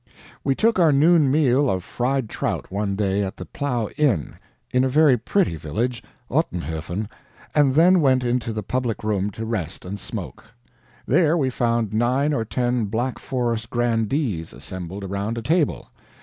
We 0.43 0.55
took 0.55 0.79
our 0.79 0.91
noon 0.91 1.29
meal 1.29 1.69
of 1.69 1.83
fried 1.83 2.27
trout 2.27 2.71
one 2.71 2.95
day 2.95 3.23
at 3.23 3.37
the 3.37 3.45
Plow 3.45 3.87
Inn, 3.97 4.33
in 4.71 4.83
a 4.83 4.89
very 4.89 5.15
pretty 5.15 5.55
village 5.57 6.01
(Ottenhoefen), 6.27 7.07
and 7.53 7.75
then 7.75 7.99
went 8.01 8.23
into 8.23 8.51
the 8.51 8.63
public 8.63 9.03
room 9.03 9.29
to 9.29 9.45
rest 9.45 9.85
and 9.85 9.99
smoke. 9.99 10.43
There 11.05 11.37
we 11.37 11.51
found 11.51 11.93
nine 11.93 12.33
or 12.33 12.43
ten 12.43 12.85
Black 12.85 13.19
Forest 13.19 13.69
grandees 13.69 14.53
assembled 14.53 15.03
around 15.03 15.37
a 15.37 15.43
table. 15.43 15.87